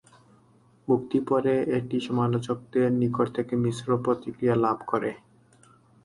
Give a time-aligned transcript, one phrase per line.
[0.87, 5.11] মুক্তি পরে এটি সমালোচকদের নিকট থেকে মিশ্র প্রতিক্রিয়া লাভ করে।